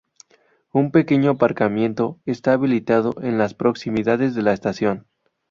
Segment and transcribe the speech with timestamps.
[0.73, 5.05] Un pequeño aparcamiento está habilitado en las proximidades de la estación.